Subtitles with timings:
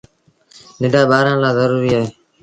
[0.79, 2.03] ننڍآن ٻآرآن لآ زروريٚ اهي۔